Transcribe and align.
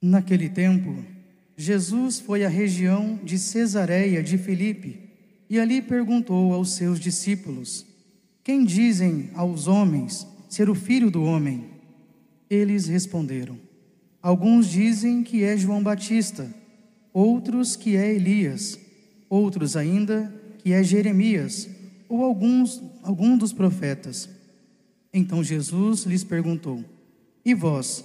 Naquele 0.00 0.48
tempo, 0.48 1.04
Jesus 1.56 2.20
foi 2.20 2.44
à 2.44 2.48
região 2.48 3.18
de 3.24 3.36
Cesareia 3.36 4.22
de 4.22 4.38
Filipe 4.38 5.00
e 5.50 5.58
ali 5.58 5.82
perguntou 5.82 6.52
aos 6.52 6.72
seus 6.72 7.00
discípulos: 7.00 7.84
Quem 8.44 8.64
dizem 8.64 9.30
aos 9.34 9.66
homens 9.66 10.24
ser 10.48 10.70
o 10.70 10.74
filho 10.74 11.10
do 11.10 11.24
homem? 11.24 11.64
Eles 12.48 12.86
responderam: 12.86 13.58
Alguns 14.22 14.68
dizem 14.68 15.24
que 15.24 15.42
é 15.42 15.56
João 15.56 15.82
Batista, 15.82 16.48
outros 17.12 17.74
que 17.74 17.96
é 17.96 18.14
Elias, 18.14 18.78
outros 19.28 19.76
ainda 19.76 20.32
que 20.58 20.72
é 20.72 20.82
Jeremias 20.82 21.68
ou 22.08 22.22
alguns 22.22 22.80
algum 23.02 23.36
dos 23.36 23.52
profetas. 23.52 24.28
Então 25.12 25.42
Jesus 25.42 26.04
lhes 26.04 26.22
perguntou: 26.22 26.84
E 27.44 27.52
vós, 27.52 28.04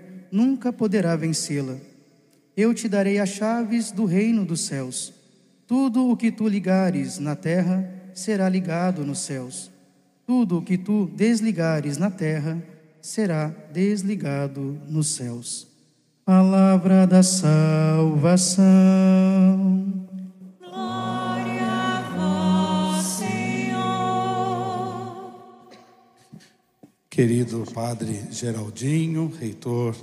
nunca 0.31 0.71
poderá 0.71 1.15
vencê-la. 1.15 1.77
Eu 2.55 2.73
te 2.73 2.87
darei 2.87 3.19
as 3.19 3.29
chaves 3.29 3.91
do 3.91 4.05
reino 4.05 4.45
dos 4.45 4.61
céus. 4.61 5.13
Tudo 5.67 6.09
o 6.09 6.17
que 6.17 6.31
tu 6.31 6.47
ligares 6.47 7.17
na 7.17 7.35
terra 7.35 7.89
será 8.13 8.47
ligado 8.49 9.05
nos 9.05 9.19
céus. 9.19 9.71
Tudo 10.25 10.57
o 10.57 10.61
que 10.61 10.77
tu 10.77 11.07
desligares 11.15 11.97
na 11.97 12.11
terra 12.11 12.61
será 13.01 13.47
desligado 13.73 14.79
nos 14.87 15.15
céus. 15.15 15.67
Palavra 16.25 17.07
da 17.07 17.23
salvação. 17.23 18.61
Glória 20.59 21.63
a 21.65 22.93
vós, 22.95 23.05
Senhor. 23.05 23.31
Querido 27.09 27.65
Padre 27.73 28.21
Geraldinho, 28.29 29.33
reitor 29.39 29.95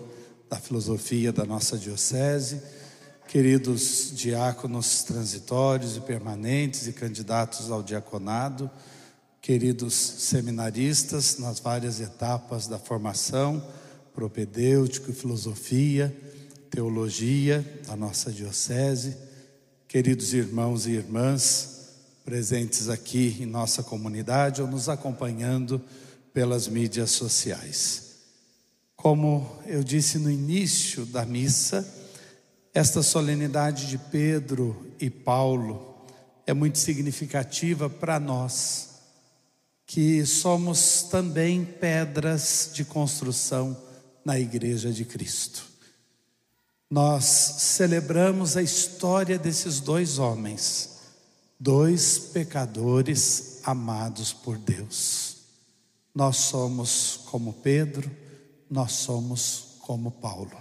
da 0.49 0.59
filosofia 0.59 1.33
da 1.33 1.45
nossa 1.45 1.77
diocese, 1.77 2.63
queridos 3.29 4.11
diáconos 4.15 5.03
transitórios 5.03 5.97
e 5.97 6.01
permanentes 6.01 6.87
e 6.87 6.93
candidatos 6.93 7.71
ao 7.71 7.83
diaconado, 7.83 8.71
queridos 9.43 9.95
seminaristas 9.95 11.39
nas 11.39 11.61
várias 11.61 12.01
etapas 12.01 12.67
da 12.67 12.79
formação, 12.79 13.63
propedêutico 14.15 15.11
e 15.11 15.15
filosofia, 15.15 16.15
teologia 16.71 17.65
da 17.87 17.95
nossa 17.95 18.33
diocese, 18.33 19.17
queridos 19.87 20.33
irmãos 20.33 20.87
e 20.87 20.93
irmãs 20.93 21.77
presentes 22.25 22.89
aqui 22.89 23.37
em 23.41 23.47
nossa 23.47 23.83
comunidade 23.83 24.61
ou 24.61 24.69
nos 24.69 24.89
acompanhando 24.89 25.81
pelas 26.33 26.69
mídias 26.69 27.11
sociais. 27.11 28.08
Como 29.01 29.49
eu 29.65 29.85
disse 29.85 30.19
no 30.19 30.29
início 30.29 31.07
da 31.07 31.25
missa, 31.25 31.87
esta 32.75 33.01
solenidade 33.01 33.87
de 33.87 33.97
Pedro 33.97 34.93
e 34.99 35.09
Paulo 35.09 36.05
é 36.45 36.53
muito 36.53 36.79
significativa 36.79 37.89
para 37.89 38.19
nós, 38.19 38.89
que 39.87 40.27
somos 40.27 41.05
também 41.05 41.65
pedras 41.65 42.71
de 42.75 42.85
construção 42.85 43.81
na 44.25 44.37
Igreja 44.37 44.93
de 44.93 45.05
Cristo. 45.05 45.65
Nós 46.91 47.25
celebramos 47.25 48.57
a 48.57 48.63
história 48.63 49.39
desses 49.39 49.79
dois 49.79 50.19
homens, 50.19 50.99
dois 51.59 52.19
pecadores 52.19 53.61
amados 53.63 54.33
por 54.33 54.59
Deus. 54.59 55.37
Nós 56.13 56.37
somos 56.39 57.21
como 57.27 57.53
Pedro, 57.53 58.11
nós 58.71 58.93
somos 58.93 59.77
como 59.81 60.11
Paulo, 60.11 60.57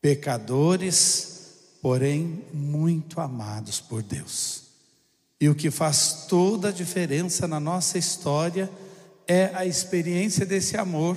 pecadores, 0.00 1.76
porém 1.82 2.44
muito 2.52 3.20
amados 3.20 3.80
por 3.80 4.02
Deus. 4.02 4.64
E 5.40 5.48
o 5.48 5.54
que 5.54 5.70
faz 5.70 6.26
toda 6.28 6.68
a 6.68 6.72
diferença 6.72 7.48
na 7.48 7.58
nossa 7.58 7.98
história 7.98 8.70
é 9.26 9.50
a 9.54 9.64
experiência 9.64 10.44
desse 10.44 10.76
amor, 10.76 11.16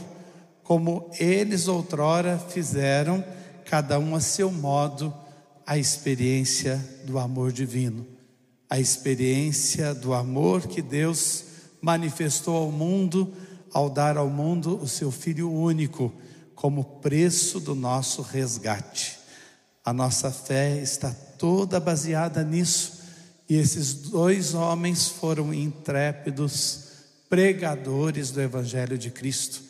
como 0.64 1.10
eles 1.20 1.68
outrora 1.68 2.38
fizeram, 2.38 3.24
cada 3.66 4.00
um 4.00 4.16
a 4.16 4.22
seu 4.22 4.52
modo, 4.52 5.14
a 5.66 5.78
experiência 5.78 6.78
do 7.06 7.18
amor 7.18 7.52
divino, 7.52 8.06
a 8.70 8.80
experiência 8.80 9.94
do 9.94 10.14
amor 10.14 10.68
que 10.68 10.82
Deus 10.82 11.46
manifestou 11.82 12.56
ao 12.56 12.72
mundo 12.72 13.34
ao 13.74 13.90
dar 13.90 14.18
ao 14.18 14.30
mundo 14.30 14.78
o 14.78 14.88
seu 14.88 15.12
Filho 15.12 15.52
único 15.52 16.14
como 16.54 16.84
preço 16.84 17.60
do 17.60 17.74
nosso 17.74 18.22
resgate. 18.22 19.18
A 19.84 19.92
nossa 19.92 20.32
fé 20.32 20.78
está 20.78 21.12
toda 21.38 21.80
baseada 21.80 22.44
nisso, 22.44 23.02
e 23.50 23.56
esses 23.56 23.94
dois 23.94 24.54
homens 24.54 25.10
foram 25.10 25.54
intrépidos 25.54 26.84
pregadores 27.28 28.32
do 28.32 28.40
Evangelho 28.40 28.98
de 28.98 29.10
Cristo, 29.10 29.62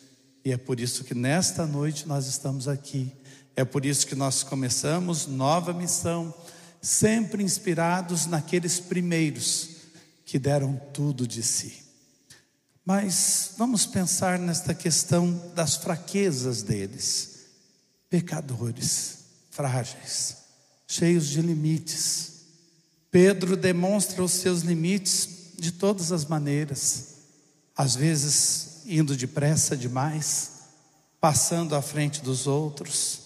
e 0.44 0.52
é 0.52 0.56
por 0.56 0.78
isso 0.78 1.02
que 1.02 1.14
nesta 1.14 1.66
noite 1.66 2.06
nós 2.06 2.26
estamos 2.26 2.68
aqui, 2.68 3.10
é 3.56 3.64
por 3.64 3.84
isso 3.84 4.06
que 4.06 4.14
nós 4.14 4.42
começamos 4.42 5.26
nova 5.26 5.72
missão, 5.72 6.32
sempre 6.80 7.42
inspirados 7.42 8.26
naqueles 8.26 8.78
primeiros 8.78 9.70
que 10.24 10.38
deram 10.38 10.80
tudo 10.92 11.26
de 11.26 11.42
si. 11.42 11.83
Mas 12.84 13.52
vamos 13.56 13.86
pensar 13.86 14.38
nesta 14.38 14.74
questão 14.74 15.50
das 15.54 15.76
fraquezas 15.76 16.62
deles. 16.62 17.46
Pecadores, 18.10 19.18
frágeis, 19.50 20.36
cheios 20.86 21.28
de 21.28 21.40
limites. 21.40 22.32
Pedro 23.10 23.56
demonstra 23.56 24.22
os 24.22 24.32
seus 24.32 24.60
limites 24.60 25.52
de 25.58 25.72
todas 25.72 26.12
as 26.12 26.26
maneiras, 26.26 27.14
às 27.74 27.96
vezes 27.96 28.82
indo 28.86 29.16
depressa 29.16 29.76
demais, 29.76 30.50
passando 31.18 31.74
à 31.74 31.80
frente 31.80 32.20
dos 32.20 32.46
outros, 32.46 33.20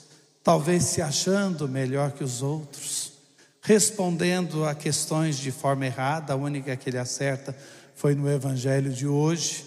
talvez 0.44 0.84
se 0.84 1.02
achando 1.02 1.68
melhor 1.68 2.12
que 2.12 2.22
os 2.22 2.42
outros, 2.42 3.12
respondendo 3.60 4.64
a 4.64 4.74
questões 4.74 5.36
de 5.36 5.50
forma 5.50 5.86
errada, 5.86 6.32
a 6.32 6.36
única 6.36 6.76
que 6.76 6.90
ele 6.90 6.98
acerta 6.98 7.56
foi 7.98 8.14
no 8.14 8.30
evangelho 8.30 8.92
de 8.92 9.08
hoje 9.08 9.64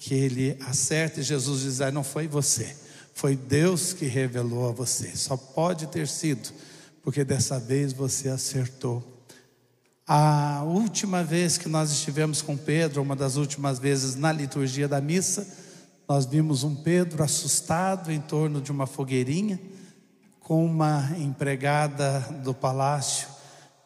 que 0.00 0.12
ele 0.12 0.56
acerta 0.66 1.20
e 1.20 1.22
Jesus 1.22 1.62
diz: 1.62 1.80
ah, 1.80 1.92
não 1.92 2.02
foi 2.02 2.26
você, 2.26 2.76
foi 3.14 3.36
Deus 3.36 3.92
que 3.92 4.04
revelou 4.04 4.68
a 4.68 4.72
você. 4.72 5.14
Só 5.14 5.36
pode 5.36 5.86
ter 5.86 6.08
sido, 6.08 6.50
porque 7.04 7.22
dessa 7.22 7.60
vez 7.60 7.92
você 7.92 8.28
acertou. 8.28 9.22
A 10.04 10.64
última 10.64 11.22
vez 11.22 11.56
que 11.56 11.68
nós 11.68 11.92
estivemos 11.92 12.42
com 12.42 12.56
Pedro, 12.56 13.00
uma 13.00 13.14
das 13.14 13.36
últimas 13.36 13.78
vezes 13.78 14.16
na 14.16 14.32
liturgia 14.32 14.88
da 14.88 15.00
missa, 15.00 15.46
nós 16.08 16.26
vimos 16.26 16.64
um 16.64 16.74
Pedro 16.74 17.22
assustado 17.22 18.10
em 18.10 18.20
torno 18.20 18.60
de 18.60 18.72
uma 18.72 18.88
fogueirinha, 18.88 19.60
com 20.40 20.66
uma 20.66 21.12
empregada 21.16 22.20
do 22.42 22.52
palácio 22.52 23.38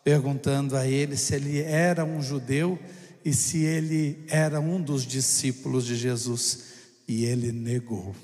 perguntando 0.05 0.77
a 0.77 0.87
ele 0.87 1.17
se 1.17 1.35
ele 1.35 1.61
era 1.61 2.05
um 2.05 2.21
judeu 2.21 2.79
e 3.25 3.33
se 3.33 3.59
ele 3.59 4.25
era 4.29 4.61
um 4.61 4.81
dos 4.81 5.07
discípulos 5.07 5.85
de 5.85 5.97
Jesus. 5.97 6.65
E 7.07 7.25
ele 7.25 7.53
negou. 7.53 8.15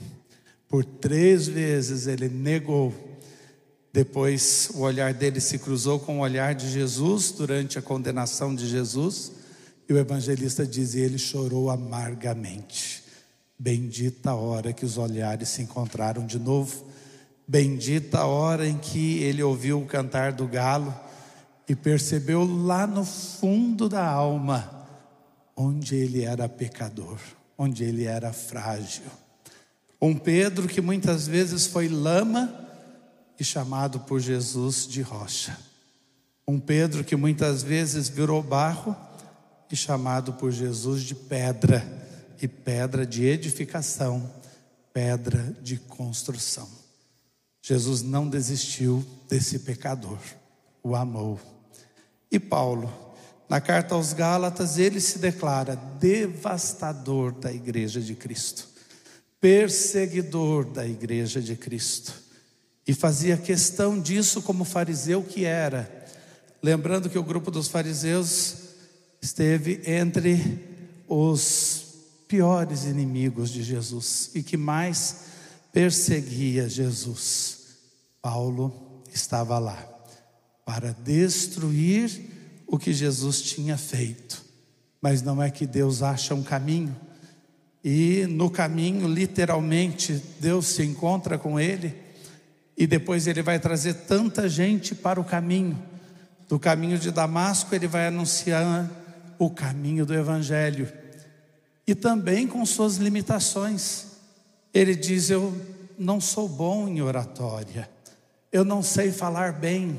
Por 0.68 0.84
três 0.84 1.46
vezes 1.46 2.06
ele 2.06 2.28
negou. 2.28 2.94
Depois 3.92 4.70
o 4.74 4.80
olhar 4.80 5.14
dele 5.14 5.40
se 5.40 5.58
cruzou 5.58 5.98
com 5.98 6.18
o 6.18 6.22
olhar 6.22 6.54
de 6.54 6.70
Jesus 6.70 7.32
durante 7.32 7.78
a 7.78 7.82
condenação 7.82 8.54
de 8.54 8.66
Jesus. 8.68 9.32
E 9.88 9.92
o 9.92 9.98
evangelista 9.98 10.66
diz: 10.66 10.94
e 10.94 11.00
ele 11.00 11.18
chorou 11.18 11.70
amargamente. 11.70 13.02
Bendita 13.58 14.30
a 14.30 14.36
hora 14.36 14.72
que 14.72 14.84
os 14.84 14.98
olhares 14.98 15.48
se 15.48 15.62
encontraram 15.62 16.26
de 16.26 16.38
novo. 16.38 16.86
Bendita 17.46 18.18
a 18.18 18.26
hora 18.26 18.68
em 18.68 18.78
que 18.78 19.18
ele 19.22 19.42
ouviu 19.42 19.80
o 19.80 19.86
cantar 19.86 20.32
do 20.32 20.46
galo 20.46 20.94
e 21.66 21.74
percebeu 21.74 22.44
lá 22.44 22.86
no 22.86 23.04
fundo 23.04 23.88
da 23.88 24.06
alma 24.06 24.77
onde 25.60 25.96
ele 25.96 26.22
era 26.22 26.48
pecador, 26.48 27.18
onde 27.58 27.82
ele 27.82 28.04
era 28.04 28.32
frágil. 28.32 29.02
Um 30.00 30.16
Pedro 30.16 30.68
que 30.68 30.80
muitas 30.80 31.26
vezes 31.26 31.66
foi 31.66 31.88
lama 31.88 32.66
e 33.40 33.42
chamado 33.42 33.98
por 34.00 34.20
Jesus 34.20 34.86
de 34.86 35.02
rocha. 35.02 35.58
Um 36.46 36.60
Pedro 36.60 37.02
que 37.02 37.16
muitas 37.16 37.64
vezes 37.64 38.08
virou 38.08 38.40
barro 38.40 38.96
e 39.68 39.74
chamado 39.74 40.32
por 40.34 40.52
Jesus 40.52 41.02
de 41.02 41.16
pedra, 41.16 41.84
e 42.40 42.46
pedra 42.46 43.04
de 43.04 43.26
edificação, 43.26 44.32
pedra 44.92 45.56
de 45.60 45.76
construção. 45.76 46.68
Jesus 47.60 48.00
não 48.00 48.28
desistiu 48.28 49.04
desse 49.28 49.58
pecador, 49.58 50.18
o 50.84 50.94
amou. 50.94 51.38
E 52.30 52.38
Paulo, 52.38 53.07
na 53.48 53.60
carta 53.60 53.94
aos 53.94 54.12
Gálatas, 54.12 54.78
ele 54.78 55.00
se 55.00 55.18
declara 55.18 55.74
devastador 55.74 57.32
da 57.32 57.52
igreja 57.52 58.00
de 58.00 58.14
Cristo, 58.14 58.68
perseguidor 59.40 60.66
da 60.66 60.86
igreja 60.86 61.40
de 61.40 61.56
Cristo, 61.56 62.12
e 62.86 62.92
fazia 62.92 63.36
questão 63.36 63.98
disso 63.98 64.42
como 64.42 64.64
fariseu 64.64 65.22
que 65.22 65.44
era, 65.44 66.06
lembrando 66.62 67.08
que 67.08 67.18
o 67.18 67.22
grupo 67.22 67.50
dos 67.50 67.68
fariseus 67.68 68.56
esteve 69.20 69.80
entre 69.86 70.66
os 71.08 71.86
piores 72.26 72.84
inimigos 72.84 73.50
de 73.50 73.62
Jesus 73.62 74.30
e 74.34 74.42
que 74.42 74.56
mais 74.56 75.16
perseguia 75.72 76.68
Jesus. 76.68 77.58
Paulo 78.20 79.02
estava 79.12 79.58
lá 79.58 79.88
para 80.66 80.92
destruir 80.92 82.37
o 82.68 82.78
que 82.78 82.92
Jesus 82.92 83.42
tinha 83.42 83.76
feito. 83.76 84.44
Mas 85.00 85.22
não 85.22 85.42
é 85.42 85.50
que 85.50 85.66
Deus 85.66 86.02
acha 86.02 86.34
um 86.34 86.42
caminho 86.44 86.94
e 87.82 88.26
no 88.26 88.50
caminho, 88.50 89.06
literalmente, 89.08 90.22
Deus 90.40 90.66
se 90.66 90.82
encontra 90.82 91.38
com 91.38 91.58
ele 91.58 91.94
e 92.76 92.86
depois 92.86 93.26
ele 93.26 93.42
vai 93.42 93.58
trazer 93.58 93.94
tanta 93.94 94.48
gente 94.48 94.94
para 94.94 95.20
o 95.20 95.24
caminho. 95.24 95.80
Do 96.48 96.58
caminho 96.58 96.98
de 96.98 97.10
Damasco, 97.10 97.74
ele 97.74 97.86
vai 97.86 98.06
anunciar 98.06 98.90
o 99.38 99.50
caminho 99.50 100.04
do 100.04 100.14
Evangelho 100.14 100.90
e 101.86 101.94
também 101.94 102.46
com 102.46 102.64
suas 102.66 102.96
limitações. 102.96 104.06
Ele 104.74 104.94
diz: 104.94 105.30
Eu 105.30 105.54
não 105.98 106.20
sou 106.20 106.48
bom 106.48 106.88
em 106.88 107.00
oratória, 107.00 107.88
eu 108.52 108.64
não 108.64 108.82
sei 108.82 109.12
falar 109.12 109.52
bem. 109.52 109.98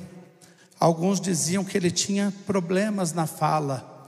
Alguns 0.79 1.19
diziam 1.19 1.63
que 1.63 1.75
ele 1.75 1.91
tinha 1.91 2.33
problemas 2.45 3.11
na 3.11 3.27
fala. 3.27 4.07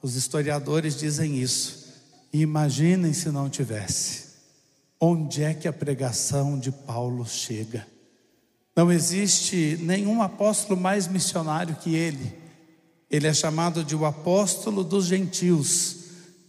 Os 0.00 0.14
historiadores 0.14 0.96
dizem 0.96 1.40
isso. 1.40 1.92
Imaginem 2.32 3.12
se 3.12 3.30
não 3.30 3.50
tivesse. 3.50 4.24
Onde 5.00 5.42
é 5.42 5.52
que 5.52 5.66
a 5.66 5.72
pregação 5.72 6.58
de 6.58 6.70
Paulo 6.70 7.26
chega? 7.26 7.86
Não 8.76 8.92
existe 8.92 9.78
nenhum 9.82 10.22
apóstolo 10.22 10.80
mais 10.80 11.08
missionário 11.08 11.76
que 11.76 11.94
ele. 11.94 12.32
Ele 13.10 13.26
é 13.26 13.34
chamado 13.34 13.84
de 13.84 13.94
o 13.94 14.04
apóstolo 14.04 14.82
dos 14.82 15.06
gentios. 15.06 15.96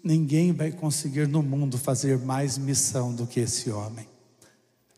Ninguém 0.04 0.52
vai 0.52 0.72
conseguir 0.72 1.28
no 1.28 1.42
mundo 1.42 1.78
fazer 1.78 2.20
mais 2.20 2.58
missão 2.58 3.14
do 3.14 3.26
que 3.26 3.40
esse 3.40 3.72
homem. 3.72 4.08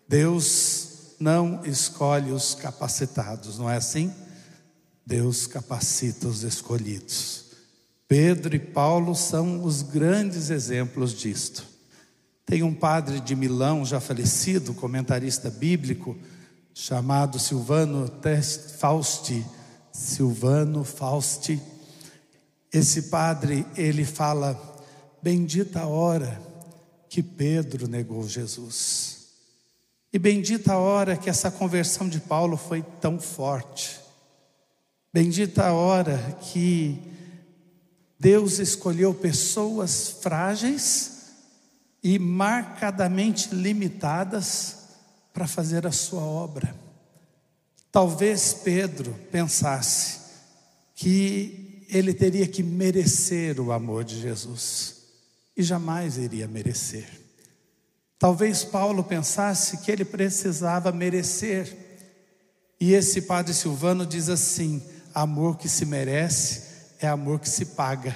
Deus 0.08 1.16
não 1.19 1.66
escolhe 1.66 2.31
os 2.31 2.54
capacitados, 2.54 3.58
não 3.58 3.69
é 3.69 3.78
assim? 3.78 4.14
Deus 5.07 5.48
capacita 5.48 6.27
os 6.27 6.44
escolhidos. 6.44 7.45
Pedro 8.09 8.54
e 8.54 8.59
Paulo 8.59 9.15
são 9.15 9.63
os 9.63 9.81
grandes 9.81 10.50
exemplos 10.50 11.13
disto. 11.13 11.65
Tem 12.45 12.62
um 12.62 12.74
padre 12.74 13.21
de 13.21 13.33
Milão, 13.33 13.86
já 13.86 14.01
falecido, 14.01 14.74
comentarista 14.74 15.50
bíblico, 15.50 16.18
chamado 16.74 17.39
Silvano 17.39 18.12
Fausti, 18.80 19.45
Silvano 19.94 20.83
Fausti. 20.83 21.62
Esse 22.74 23.04
padre, 23.04 23.65
ele 23.77 24.04
fala: 24.04 24.59
Bendita 25.24 25.83
a 25.83 25.88
hora 25.88 26.38
que 27.07 27.24
Pedro 27.24 27.88
negou 27.88 28.27
Jesus. 28.27 29.27
E 30.12 30.19
bendita 30.19 30.74
a 30.74 30.77
hora 30.77 31.15
que 31.15 31.30
essa 31.30 31.50
conversão 31.50 32.09
de 32.09 32.19
Paulo 32.19 32.57
foi 32.57 32.81
tão 33.00 33.18
forte. 33.18 34.06
Bendita 35.13 35.68
a 35.68 35.74
hora 35.74 36.38
que 36.42 37.00
Deus 38.19 38.59
escolheu 38.59 39.13
pessoas 39.13 40.09
frágeis 40.21 41.18
e 42.04 42.18
marcadamente 42.18 43.54
limitadas 43.54 44.77
para 45.33 45.48
fazer 45.48 45.86
a 45.86 45.92
sua 45.92 46.21
obra. 46.21 46.75
Talvez 47.92 48.54
Pedro 48.54 49.13
pensasse 49.31 50.19
que 50.95 51.86
ele 51.89 52.13
teria 52.13 52.48
que 52.48 52.62
merecer 52.62 53.59
o 53.59 53.71
amor 53.71 54.04
de 54.04 54.19
Jesus 54.19 54.95
e 55.56 55.63
jamais 55.63 56.18
iria 56.18 56.48
merecer. 56.48 57.07
Talvez 58.19 58.63
Paulo 58.63 59.04
pensasse 59.04 59.77
que 59.77 59.92
ele 59.92 60.04
precisava 60.04 60.92
merecer. 60.92 61.75
E 62.80 62.94
esse 62.94 63.24
padre 63.24 63.54
Silvano 63.54 64.06
diz 64.06 64.27
assim: 64.30 64.81
amor 65.18 65.58
que 65.58 65.68
se 65.68 65.84
merece 65.84 66.62
é 67.00 67.08
amor 67.08 67.40
que 67.40 67.50
se 67.50 67.66
paga. 67.66 68.16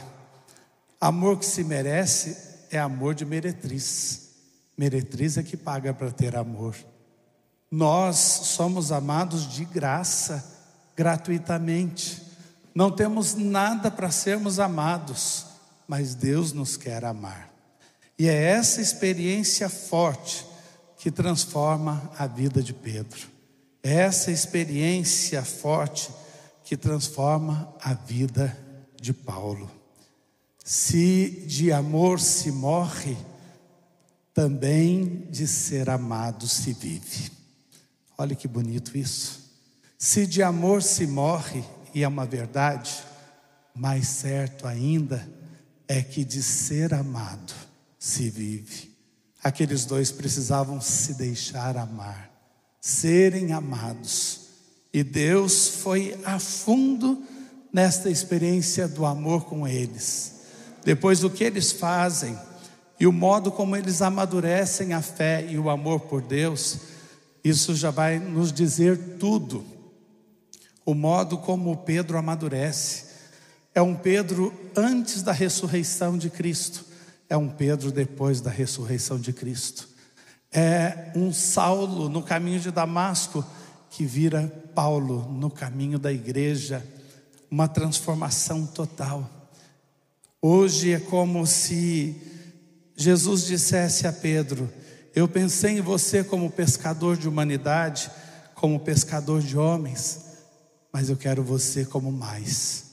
Amor 0.99 1.39
que 1.39 1.45
se 1.47 1.63
merece 1.63 2.37
é 2.69 2.77
amor 2.77 3.15
de 3.15 3.25
meretriz. 3.25 4.29
Meretriz 4.77 5.35
é 5.35 5.41
que 5.41 5.57
paga 5.57 5.95
para 5.95 6.11
ter 6.11 6.35
amor. 6.35 6.75
Nós 7.71 8.17
somos 8.17 8.91
amados 8.91 9.51
de 9.51 9.65
graça, 9.65 10.45
gratuitamente. 10.95 12.21
Não 12.73 12.91
temos 12.91 13.33
nada 13.33 13.89
para 13.89 14.11
sermos 14.11 14.59
amados, 14.59 15.47
mas 15.87 16.13
Deus 16.13 16.53
nos 16.53 16.77
quer 16.77 17.03
amar. 17.03 17.49
E 18.17 18.29
é 18.29 18.43
essa 18.43 18.79
experiência 18.79 19.69
forte 19.69 20.45
que 20.97 21.09
transforma 21.09 22.11
a 22.15 22.27
vida 22.27 22.61
de 22.61 22.75
Pedro. 22.75 23.27
É 23.81 24.01
essa 24.01 24.29
experiência 24.29 25.43
forte 25.43 26.20
que 26.71 26.77
transforma 26.77 27.75
a 27.81 27.93
vida 27.93 28.57
de 28.95 29.11
Paulo. 29.11 29.69
Se 30.63 31.43
de 31.45 31.69
amor 31.69 32.17
se 32.17 32.49
morre, 32.49 33.17
também 34.33 35.27
de 35.29 35.45
ser 35.47 35.89
amado 35.89 36.47
se 36.47 36.71
vive. 36.71 37.29
Olha 38.17 38.33
que 38.37 38.47
bonito 38.47 38.97
isso. 38.97 39.51
Se 39.97 40.25
de 40.25 40.41
amor 40.41 40.81
se 40.81 41.05
morre, 41.05 41.61
e 41.93 42.03
é 42.03 42.07
uma 42.07 42.25
verdade, 42.25 43.03
mais 43.75 44.07
certo 44.07 44.65
ainda 44.65 45.29
é 45.89 46.01
que 46.01 46.23
de 46.23 46.41
ser 46.41 46.93
amado 46.93 47.53
se 47.99 48.29
vive. 48.29 48.97
Aqueles 49.43 49.83
dois 49.83 50.09
precisavam 50.09 50.79
se 50.79 51.15
deixar 51.15 51.75
amar, 51.75 52.31
serem 52.79 53.51
amados. 53.51 54.40
E 54.93 55.03
Deus 55.03 55.67
foi 55.67 56.19
a 56.25 56.39
fundo 56.39 57.23
nesta 57.71 58.09
experiência 58.09 58.87
do 58.87 59.05
amor 59.05 59.45
com 59.45 59.67
eles. 59.67 60.41
Depois, 60.83 61.23
o 61.23 61.29
que 61.29 61.43
eles 61.43 61.71
fazem 61.71 62.37
e 62.99 63.07
o 63.07 63.11
modo 63.11 63.51
como 63.51 63.75
eles 63.75 64.01
amadurecem 64.01 64.93
a 64.93 65.01
fé 65.01 65.45
e 65.49 65.57
o 65.57 65.69
amor 65.69 66.01
por 66.01 66.21
Deus 66.21 66.79
isso 67.43 67.75
já 67.75 67.89
vai 67.89 68.19
nos 68.19 68.51
dizer 68.53 69.17
tudo. 69.19 69.65
O 70.85 70.93
modo 70.93 71.37
como 71.37 71.77
Pedro 71.77 72.17
amadurece. 72.17 73.05
É 73.73 73.81
um 73.81 73.95
Pedro 73.95 74.53
antes 74.75 75.23
da 75.23 75.31
ressurreição 75.31 76.17
de 76.17 76.29
Cristo, 76.29 76.85
é 77.29 77.37
um 77.37 77.47
Pedro 77.47 77.91
depois 77.91 78.41
da 78.41 78.51
ressurreição 78.51 79.17
de 79.17 79.31
Cristo. 79.31 79.87
É 80.51 81.11
um 81.15 81.31
Saulo 81.31 82.09
no 82.09 82.21
caminho 82.21 82.59
de 82.59 82.69
Damasco 82.69 83.45
que 83.91 84.05
vira 84.05 84.47
Paulo 84.73 85.29
no 85.29 85.51
caminho 85.51 85.99
da 85.99 86.11
igreja, 86.11 86.83
uma 87.51 87.67
transformação 87.67 88.65
total. 88.65 89.29
Hoje 90.41 90.93
é 90.93 90.99
como 90.99 91.45
se 91.45 92.15
Jesus 92.95 93.45
dissesse 93.45 94.07
a 94.07 94.13
Pedro: 94.13 94.71
eu 95.13 95.27
pensei 95.27 95.77
em 95.77 95.81
você 95.81 96.23
como 96.23 96.49
pescador 96.49 97.17
de 97.17 97.27
humanidade, 97.27 98.09
como 98.55 98.79
pescador 98.79 99.41
de 99.41 99.57
homens, 99.57 100.21
mas 100.91 101.09
eu 101.09 101.17
quero 101.17 101.43
você 101.43 101.83
como 101.83 102.13
mais, 102.13 102.85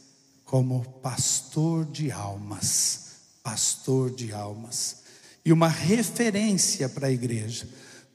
como 0.45 0.83
pastor 1.00 1.87
de 1.87 2.11
almas, 2.11 3.12
pastor 3.40 4.11
de 4.11 4.33
almas. 4.33 5.05
E 5.45 5.52
uma 5.52 5.69
referência 5.69 6.88
para 6.88 7.07
a 7.07 7.12
igreja. 7.12 7.69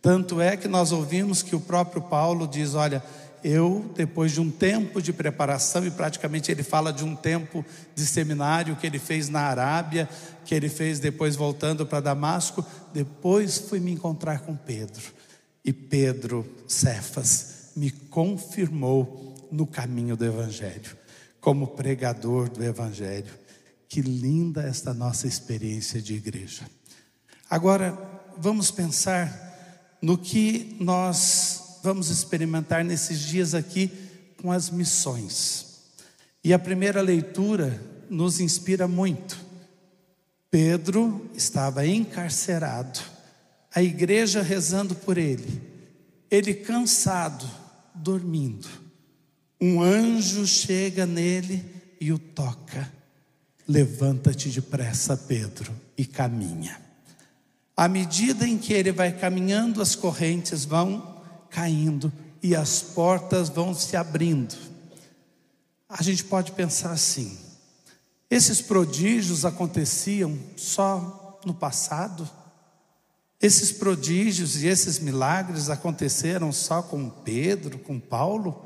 Tanto 0.03 0.41
é 0.41 0.57
que 0.57 0.67
nós 0.67 0.91
ouvimos 0.91 1.41
que 1.41 1.55
o 1.55 1.61
próprio 1.61 2.01
Paulo 2.01 2.45
diz: 2.45 2.75
Olha, 2.75 3.01
eu, 3.41 3.89
depois 3.95 4.33
de 4.33 4.41
um 4.41 4.51
tempo 4.51 5.01
de 5.01 5.13
preparação, 5.13 5.87
e 5.87 5.89
praticamente 5.89 6.51
ele 6.51 6.61
fala 6.61 6.91
de 6.91 7.05
um 7.05 7.15
tempo 7.15 7.65
de 7.95 8.05
seminário 8.05 8.75
que 8.75 8.85
ele 8.85 8.99
fez 8.99 9.29
na 9.29 9.39
Arábia, 9.39 10.09
que 10.43 10.53
ele 10.53 10.67
fez 10.67 10.99
depois 10.99 11.37
voltando 11.37 11.85
para 11.85 12.01
Damasco, 12.01 12.65
depois 12.93 13.57
fui 13.57 13.79
me 13.79 13.93
encontrar 13.93 14.41
com 14.41 14.57
Pedro. 14.57 15.01
E 15.63 15.71
Pedro, 15.71 16.45
Cefas, 16.67 17.71
me 17.73 17.89
confirmou 17.89 19.47
no 19.49 19.65
caminho 19.65 20.17
do 20.17 20.25
Evangelho, 20.25 20.97
como 21.39 21.67
pregador 21.67 22.49
do 22.49 22.61
Evangelho. 22.61 23.31
Que 23.87 24.01
linda 24.01 24.63
esta 24.63 24.93
nossa 24.93 25.27
experiência 25.27 26.01
de 26.01 26.13
igreja. 26.13 26.63
Agora, 27.49 27.97
vamos 28.37 28.69
pensar 28.69 29.52
no 30.03 30.17
que 30.17 30.75
nós 30.81 31.79
vamos 31.81 32.09
experimentar 32.09 32.83
nesses 32.83 33.21
dias 33.21 33.55
aqui 33.55 33.89
com 34.41 34.51
as 34.51 34.69
missões. 34.69 35.77
E 36.43 36.53
a 36.53 36.59
primeira 36.59 37.01
leitura 37.01 37.81
nos 38.09 38.41
inspira 38.41 38.85
muito. 38.85 39.39
Pedro 40.51 41.31
estava 41.33 41.87
encarcerado, 41.87 42.99
a 43.73 43.81
igreja 43.81 44.41
rezando 44.41 44.93
por 44.93 45.17
ele, 45.17 45.61
ele 46.29 46.53
cansado, 46.53 47.49
dormindo. 47.95 48.67
Um 49.59 49.81
anjo 49.81 50.45
chega 50.45 51.05
nele 51.05 51.63
e 52.01 52.11
o 52.11 52.19
toca. 52.19 52.91
Levanta-te 53.65 54.49
depressa, 54.49 55.15
Pedro, 55.15 55.73
e 55.97 56.05
caminha. 56.05 56.77
À 57.75 57.87
medida 57.87 58.47
em 58.47 58.57
que 58.57 58.73
ele 58.73 58.91
vai 58.91 59.11
caminhando, 59.11 59.81
as 59.81 59.95
correntes 59.95 60.63
vão 60.63 61.21
caindo 61.49 62.11
e 62.41 62.55
as 62.55 62.81
portas 62.81 63.49
vão 63.49 63.73
se 63.73 63.95
abrindo. 63.95 64.55
A 65.89 66.01
gente 66.03 66.23
pode 66.23 66.51
pensar 66.51 66.91
assim: 66.91 67.37
esses 68.29 68.61
prodígios 68.61 69.45
aconteciam 69.45 70.37
só 70.55 71.39
no 71.45 71.53
passado? 71.53 72.29
Esses 73.41 73.71
prodígios 73.71 74.63
e 74.63 74.67
esses 74.67 74.99
milagres 74.99 75.69
aconteceram 75.69 76.51
só 76.51 76.81
com 76.81 77.09
Pedro, 77.09 77.77
com 77.77 77.99
Paulo? 77.99 78.65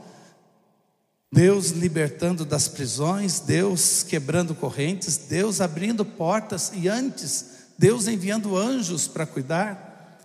Deus 1.32 1.72
libertando 1.72 2.46
das 2.46 2.68
prisões, 2.68 3.40
Deus 3.40 4.04
quebrando 4.04 4.56
correntes, 4.56 5.18
Deus 5.18 5.60
abrindo 5.60 6.06
portas 6.06 6.72
e 6.74 6.88
antes, 6.88 7.57
Deus 7.78 8.08
enviando 8.08 8.58
anjos 8.58 9.08
para 9.08 9.26
cuidar. 9.26 10.20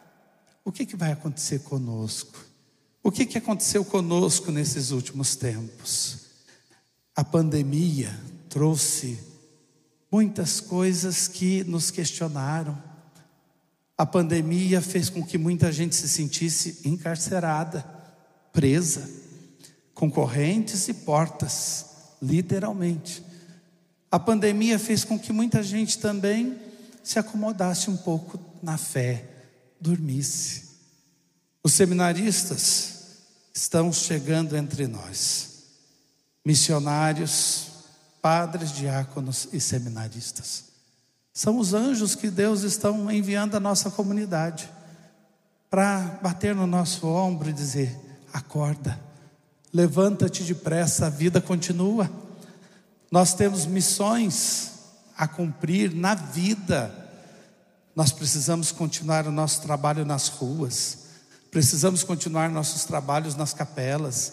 O 0.65 0.73
que, 0.73 0.87
que 0.87 0.97
vai 0.97 1.13
acontecer 1.13 1.61
conosco? 1.61 2.39
O 3.03 3.11
que, 3.11 3.27
que 3.27 3.37
aconteceu 3.37 3.85
conosco 3.85 4.51
nesses 4.51 4.91
últimos 4.91 5.35
tempos? 5.35 6.19
A 7.15 7.25
pandemia 7.25 8.19
trouxe 8.49 9.19
muitas 10.11 10.61
coisas 10.61 11.27
que 11.27 11.65
nos 11.65 11.91
questionaram. 11.91 12.81
A 13.99 14.07
pandemia 14.07 14.81
fez 14.81 15.11
com 15.11 15.25
que 15.25 15.37
muita 15.37 15.71
gente 15.73 15.95
se 15.95 16.09
sentisse 16.09 16.89
encarcerada, 16.89 17.83
presa, 18.53 19.09
com 19.93 20.11
correntes 20.11 20.89
e 20.89 20.95
portas, 20.95 21.87
literalmente. 22.21 23.23
A 24.11 24.19
pandemia 24.19 24.79
fez 24.79 25.05
com 25.05 25.19
que 25.19 25.33
muita 25.33 25.63
gente 25.63 25.99
também 25.99 26.59
se 27.03 27.19
acomodasse 27.19 27.91
um 27.91 27.97
pouco 27.97 28.39
na 28.63 28.79
fé, 28.79 29.29
dormisse. 29.81 30.71
Os 31.63 31.73
seminaristas 31.73 32.93
estão 33.55 33.93
chegando 33.93 34.57
entre 34.57 34.87
nós, 34.87 35.65
missionários, 36.45 37.69
padres, 38.21 38.73
diáconos 38.73 39.49
e 39.53 39.61
seminaristas. 39.61 40.65
São 41.33 41.59
os 41.59 41.75
anjos 41.75 42.15
que 42.15 42.31
Deus 42.31 42.63
está 42.63 42.91
enviando 42.91 43.57
à 43.57 43.61
nossa 43.61 43.91
comunidade 43.91 44.71
para 45.71 46.19
bater 46.23 46.55
no 46.55 46.67
nosso 46.67 47.07
ombro 47.07 47.49
e 47.49 47.53
dizer: 47.53 47.99
acorda, 48.33 48.99
levanta-te 49.73 50.45
depressa, 50.45 51.07
a 51.07 51.11
vida 51.11 51.41
continua. 51.41 52.11
Nós 53.11 53.35
temos 53.35 53.67
missões 53.67 54.72
a 55.23 55.29
cumprir 55.29 55.95
na 55.95 56.15
vida. 56.17 56.93
Nós 57.95 58.11
precisamos 58.11 58.73
continuar 58.73 59.27
o 59.27 59.31
nosso 59.31 59.63
trabalho 59.63 60.05
nas 60.05 60.27
ruas, 60.27 60.99
precisamos 61.51 62.03
continuar 62.03 62.51
nossos 62.51 62.85
trabalhos 62.85 63.37
nas 63.37 63.55
capelas, 63.55 64.33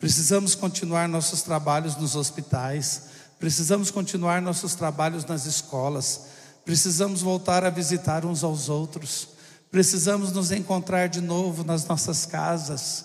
precisamos 0.00 0.54
continuar 0.54 1.08
nossos 1.08 1.42
trabalhos 1.42 1.96
nos 1.96 2.16
hospitais, 2.16 3.02
Precisamos 3.38 3.90
continuar 3.90 4.40
nossos 4.40 4.74
trabalhos 4.74 5.26
nas 5.26 5.44
escolas, 5.44 6.22
precisamos 6.64 7.20
voltar 7.20 7.62
a 7.62 7.68
visitar 7.68 8.24
uns 8.24 8.42
aos 8.42 8.70
outros, 8.70 9.28
precisamos 9.70 10.32
nos 10.32 10.50
encontrar 10.50 11.10
de 11.10 11.20
novo 11.20 11.62
nas 11.62 11.84
nossas 11.84 12.24
casas. 12.24 13.04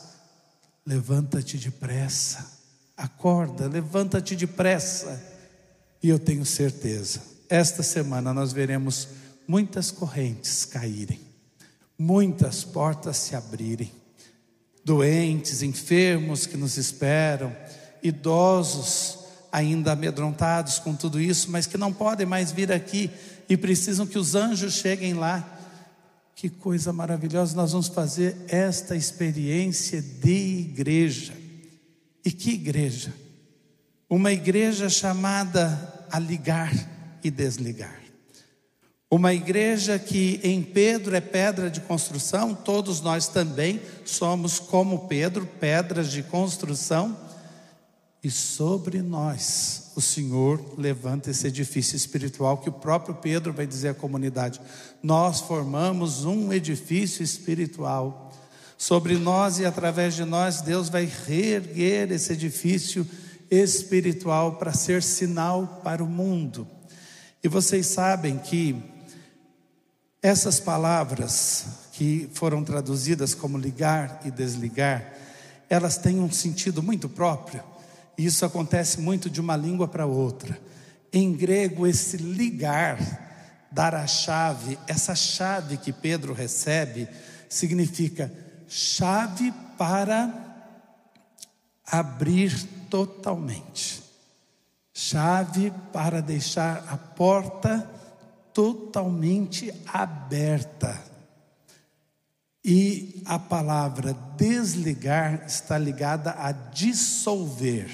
Levanta-te 0.86 1.57
depressa, 1.57 2.45
acorda, 2.95 3.67
levanta-te 3.67 4.33
depressa. 4.33 5.38
E 6.01 6.10
eu 6.10 6.18
tenho 6.18 6.46
certeza, 6.46 7.22
esta 7.50 7.84
semana 7.84 8.34
nós 8.34 8.53
veremos 8.53 9.10
muitas 9.48 9.91
correntes 9.91 10.63
caírem, 10.63 11.20
muitas 11.98 12.63
portas 12.63 13.18
se 13.18 13.36
abrirem, 13.36 13.91
doentes, 14.86 15.62
enfermos 15.62 16.46
que 16.46 16.56
nos 16.56 16.77
esperam, 16.77 17.56
idosos 18.01 19.20
ainda 19.51 19.91
amedrontados 19.91 20.79
com 20.79 20.96
tudo 20.96 21.20
isso, 21.20 21.51
mas 21.51 21.65
que 21.65 21.77
não 21.77 21.91
podem 21.91 22.25
mais 22.25 22.51
vir 22.51 22.72
aqui 22.72 23.10
e 23.48 23.58
precisam 23.58 24.06
que 24.06 24.18
os 24.18 24.36
anjos 24.36 24.75
cheguem 24.75 25.13
lá. 25.13 25.58
Que 26.36 26.50
coisa 26.50 26.94
maravilhosa, 26.94 27.56
nós 27.56 27.72
vamos 27.72 27.88
fazer 27.88 28.38
esta 28.48 28.96
experiência 28.96 30.01
de 30.01 30.60
igreja. 30.60 31.34
E 32.24 32.32
que 32.32 32.51
igreja? 32.51 33.13
Uma 34.10 34.32
igreja 34.32 34.89
chamada 34.89 36.08
a 36.12 36.18
ligar 36.18 36.74
e 37.24 37.30
desligar. 37.30 38.00
Uma 39.12 39.34
igreja 39.36 40.00
que 40.00 40.39
em 40.44 40.63
Pedro 40.63 41.16
é 41.16 41.22
pedra 41.22 41.70
de 41.70 41.80
construção, 41.82 42.56
todos 42.56 43.01
nós 43.01 43.28
também 43.28 43.80
somos, 44.04 44.58
como 44.58 45.08
Pedro, 45.08 45.46
pedras 45.60 46.12
de 46.12 46.24
construção 46.24 47.16
e 48.24 48.32
sobre 48.32 49.01
nós 49.01 49.92
o 49.96 50.01
Senhor 50.01 50.60
levanta 50.78 51.30
esse 51.30 51.46
edifício 51.48 51.96
espiritual 51.96 52.58
que 52.58 52.70
o 52.70 52.74
próprio 52.74 53.16
Pedro 53.16 53.54
vai 53.54 53.68
dizer 53.68 53.89
à 53.89 53.94
comunidade: 53.94 54.60
nós 55.04 55.39
formamos 55.39 56.25
um 56.25 56.51
edifício 56.51 57.22
espiritual. 57.22 58.25
Sobre 58.75 59.18
nós 59.18 59.60
e 59.60 59.66
através 59.66 60.16
de 60.16 60.24
nós, 60.24 60.62
Deus 60.62 60.88
vai 60.88 61.08
reerguer 61.28 62.12
esse 62.12 62.32
edifício 62.32 63.01
espiritual 63.01 63.28
para 64.58 64.74
ser 64.74 65.01
sinal 65.01 65.82
para 65.84 66.03
o 66.03 66.08
mundo. 66.08 66.68
E 67.44 67.48
vocês 67.48 67.88
sabem 67.88 68.38
que 68.38 68.75
essas 70.22 70.60
palavras 70.60 71.65
que 71.94 72.29
foram 72.34 72.63
traduzidas 72.63 73.34
como 73.34 73.58
ligar 73.58 74.22
e 74.25 74.32
desligar, 74.32 75.13
elas 75.70 75.98
têm 75.98 76.20
um 76.20 76.32
sentido 76.32 76.84
muito 76.84 77.08
próprio. 77.10 77.63
Isso 78.18 78.46
acontece 78.46 79.00
muito 79.00 79.29
de 79.29 79.39
uma 79.39 79.56
língua 79.56 79.88
para 79.88 80.06
outra. 80.06 80.60
Em 81.12 81.34
grego, 81.34 81.88
esse 81.88 82.18
ligar, 82.18 83.00
dar 83.72 83.96
a 83.96 84.06
chave, 84.06 84.77
essa 84.88 85.15
chave 85.15 85.77
que 85.77 85.94
Pedro 85.94 86.34
recebe, 86.34 87.08
significa 87.48 88.32
chave 88.68 89.53
para 89.77 90.34
abrir 91.86 92.53
totalmente, 92.89 94.03
chave 94.93 95.72
para 95.93 96.22
deixar 96.22 96.86
a 96.88 96.98
porta 96.98 97.89
totalmente 98.53 99.74
aberta. 99.86 101.10
E 102.63 103.22
a 103.25 103.39
palavra 103.39 104.13
desligar 104.36 105.46
está 105.48 105.77
ligada 105.77 106.31
a 106.31 106.51
dissolver. 106.51 107.89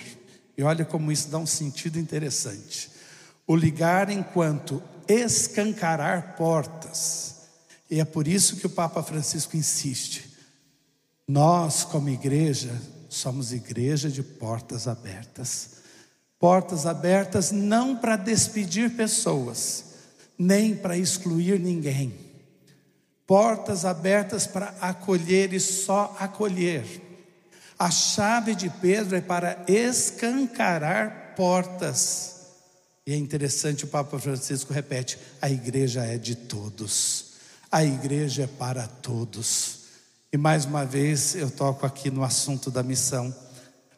E 0.57 0.63
olha 0.63 0.83
como 0.83 1.11
isso 1.11 1.29
dá 1.29 1.37
um 1.37 1.45
sentido 1.45 1.99
interessante. 1.99 2.89
O 3.45 3.55
ligar 3.55 4.09
enquanto 4.09 4.81
escancarar 5.07 6.35
portas. 6.35 7.35
E 7.89 7.99
é 7.99 8.05
por 8.05 8.27
isso 8.27 8.57
que 8.57 8.65
o 8.65 8.69
Papa 8.69 9.03
Francisco 9.03 9.55
insiste. 9.55 10.33
Nós, 11.27 11.83
como 11.83 12.09
igreja, 12.09 12.71
somos 13.15 13.51
igreja 13.51 14.09
de 14.09 14.21
portas 14.21 14.87
abertas. 14.87 15.75
Portas 16.39 16.85
abertas 16.85 17.51
não 17.51 17.95
para 17.95 18.15
despedir 18.15 18.95
pessoas, 18.95 19.85
nem 20.37 20.75
para 20.75 20.97
excluir 20.97 21.59
ninguém. 21.59 22.13
Portas 23.25 23.85
abertas 23.85 24.45
para 24.45 24.75
acolher 24.79 25.53
e 25.53 25.59
só 25.59 26.15
acolher 26.19 27.05
a 27.77 27.91
chave 27.91 28.55
de 28.55 28.69
Pedro 28.69 29.17
é 29.17 29.21
para 29.21 29.63
escancarar 29.67 31.33
portas. 31.35 32.35
E 33.05 33.13
é 33.13 33.17
interessante, 33.17 33.83
o 33.83 33.87
Papa 33.87 34.17
Francisco 34.17 34.73
repete: 34.73 35.17
a 35.41 35.49
igreja 35.49 36.03
é 36.05 36.17
de 36.17 36.35
todos, 36.35 37.33
a 37.71 37.83
igreja 37.83 38.43
é 38.43 38.47
para 38.47 38.87
todos. 38.87 39.84
E 40.35 40.37
mais 40.37 40.65
uma 40.65 40.83
vez 40.85 41.33
eu 41.33 41.49
toco 41.49 41.85
aqui 41.85 42.11
no 42.11 42.21
assunto 42.21 42.69
da 42.69 42.83
missão. 42.83 43.33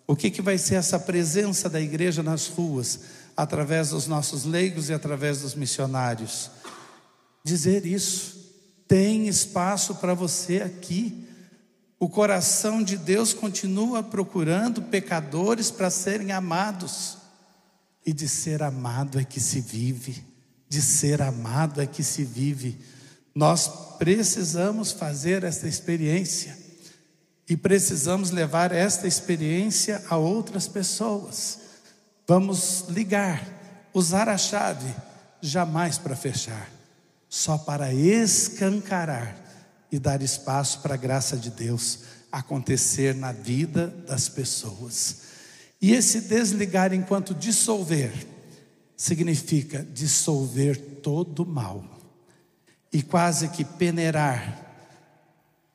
O 0.05 0.15
que, 0.15 0.29
que 0.29 0.39
vai 0.39 0.55
ser 0.59 0.75
essa 0.75 0.99
presença 0.99 1.67
da 1.67 1.81
igreja 1.81 2.21
nas 2.21 2.45
ruas, 2.45 2.99
através 3.35 3.89
dos 3.89 4.05
nossos 4.05 4.45
leigos 4.45 4.87
e 4.89 4.93
através 4.93 5.41
dos 5.41 5.55
missionários? 5.55 6.51
Dizer 7.43 7.87
isso. 7.87 8.53
Tem 8.87 9.27
espaço 9.27 9.95
para 9.95 10.13
você 10.13 10.61
aqui. 10.61 11.27
O 11.99 12.07
coração 12.07 12.83
de 12.83 12.97
Deus 12.97 13.33
continua 13.33 14.03
procurando 14.03 14.83
pecadores 14.83 15.71
para 15.71 15.89
serem 15.89 16.31
amados. 16.31 17.17
E 18.05 18.13
de 18.13 18.29
ser 18.29 18.61
amado 18.61 19.19
é 19.19 19.23
que 19.23 19.39
se 19.39 19.59
vive, 19.59 20.23
de 20.69 20.83
ser 20.83 21.19
amado 21.19 21.81
é 21.81 21.87
que 21.87 22.03
se 22.03 22.23
vive. 22.23 22.77
Nós 23.37 23.67
precisamos 23.99 24.91
fazer 24.91 25.43
esta 25.43 25.67
experiência 25.67 26.57
e 27.47 27.55
precisamos 27.55 28.31
levar 28.31 28.71
esta 28.71 29.07
experiência 29.07 30.03
a 30.09 30.17
outras 30.17 30.67
pessoas. 30.67 31.59
Vamos 32.27 32.85
ligar, 32.89 33.47
usar 33.93 34.27
a 34.27 34.39
chave, 34.39 34.91
jamais 35.39 35.99
para 35.99 36.15
fechar, 36.15 36.67
só 37.29 37.59
para 37.59 37.93
escancarar 37.93 39.37
e 39.91 39.99
dar 39.99 40.23
espaço 40.23 40.79
para 40.79 40.95
a 40.95 40.97
graça 40.97 41.37
de 41.37 41.51
Deus 41.51 41.99
acontecer 42.31 43.13
na 43.13 43.31
vida 43.31 43.85
das 44.07 44.27
pessoas. 44.27 45.17
E 45.79 45.93
esse 45.93 46.21
desligar 46.21 46.91
enquanto 46.91 47.35
dissolver 47.35 48.11
significa 48.95 49.85
dissolver 49.93 50.75
todo 51.03 51.45
mal 51.45 51.96
e 52.91 53.01
quase 53.01 53.49
que 53.49 53.63
peneirar 53.63 54.65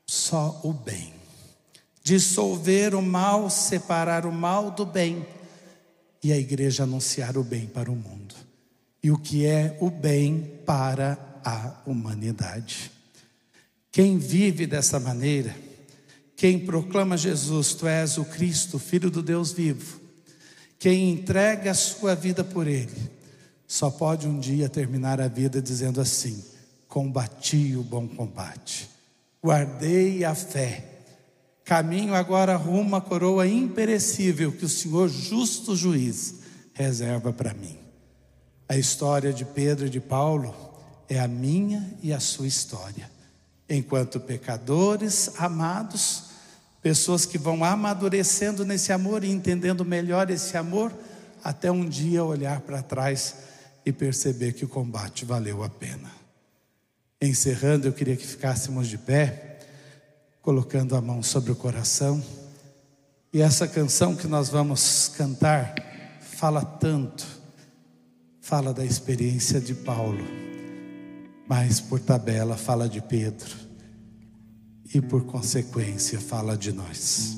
só 0.07 0.61
o 0.63 0.73
bem. 0.73 1.13
Dissolver 2.03 2.95
o 2.95 3.03
mal, 3.03 3.49
separar 3.49 4.27
o 4.27 4.33
mal 4.33 4.71
do 4.71 4.85
bem 4.85 5.27
e 6.23 6.33
a 6.33 6.37
igreja 6.37 6.85
anunciar 6.85 7.37
o 7.37 7.45
bem 7.45 7.67
para 7.67 7.91
o 7.91 7.97
mundo. 7.97 8.35
E 9.03 9.11
o 9.11 9.19
que 9.19 9.47
é 9.47 9.77
o 9.81 9.91
bem 9.91 10.61
para 10.65 11.19
a 11.45 11.83
humanidade. 11.87 12.91
Quem 13.91 14.19
vive 14.19 14.67
dessa 14.67 14.99
maneira, 14.99 15.55
quem 16.37 16.59
proclama 16.59 17.17
Jesus, 17.17 17.75
tu 17.75 17.87
és 17.87 18.17
o 18.17 18.25
Cristo, 18.25 18.79
Filho 18.79 19.11
do 19.11 19.23
Deus 19.23 19.53
vivo, 19.53 20.01
quem 20.79 21.13
entrega 21.13 21.71
a 21.71 21.75
sua 21.75 22.15
vida 22.15 22.43
por 22.43 22.67
Ele, 22.67 23.11
só 23.67 23.91
pode 23.91 24.27
um 24.27 24.41
dia 24.41 24.69
terminar 24.69 25.21
a 25.21 25.29
vida 25.29 25.61
dizendo 25.61 26.01
assim: 26.01 26.43
combati 26.93 27.75
o 27.75 27.83
bom 27.83 28.07
combate, 28.07 28.87
guardei 29.43 30.27
a 30.27 30.35
fé, 30.35 30.85
caminho 31.65 32.15
agora 32.15 32.55
rumo 32.55 32.95
à 32.97 33.01
coroa 33.01 33.49
imperecível 33.49 34.53
que 34.53 34.67
o 34.67 34.69
Senhor, 34.69 35.09
justo 35.09 35.75
juiz, 35.75 36.35
reserva 36.75 37.33
para 37.33 37.55
mim. 37.55 37.79
A 38.69 38.77
história 38.77 39.33
de 39.33 39.47
Pedro 39.47 39.87
e 39.87 39.91
de 39.91 40.01
Paulo 40.01 40.55
é 41.09 41.19
a 41.19 41.27
minha 41.27 41.97
e 42.03 42.13
a 42.13 42.21
sua 42.21 42.47
história 42.47 43.11
enquanto 43.75 44.21
pecadores 44.21 45.33
amados, 45.39 46.25
pessoas 46.83 47.25
que 47.25 47.39
vão 47.39 47.65
amadurecendo 47.65 48.67
nesse 48.67 48.93
amor 48.93 49.25
e 49.25 49.31
entendendo 49.31 49.83
melhor 49.83 50.31
esse 50.31 50.59
amor, 50.59 50.93
até 51.43 51.73
um 51.73 51.89
dia 51.89 52.23
olhar 52.23 52.61
para 52.61 52.83
trás 52.83 53.37
e 53.85 53.93
perceber 53.93 54.53
que 54.53 54.65
o 54.65 54.69
combate 54.69 55.25
valeu 55.25 55.63
a 55.63 55.71
pena. 55.71 56.22
Encerrando, 57.23 57.87
eu 57.87 57.93
queria 57.93 58.17
que 58.17 58.27
ficássemos 58.27 58.89
de 58.89 58.99
pé, 58.99 59.59
colocando 60.43 60.95
a 60.95 61.01
mão 61.01 61.23
sobre 61.23 61.53
o 61.53 61.57
coração. 61.57 62.23
E 63.33 63.41
essa 63.41 63.67
canção 63.67 64.15
que 64.15 64.27
nós 64.27 64.51
vamos 64.51 65.09
cantar 65.17 65.75
fala 66.21 66.63
tanto, 66.65 67.25
fala 68.41 68.75
da 68.75 68.85
experiência 68.85 69.61
de 69.61 69.75
Paulo 69.75 70.43
mas 71.53 71.81
por 71.81 72.01
tabela 72.01 72.57
fala 72.57 72.89
de 72.89 73.03
Pedro 73.03 73.55
e 74.95 75.03
por 75.03 75.25
consequência 75.25 76.19
fala 76.19 76.57
de 76.57 76.73
nós. 76.73 77.37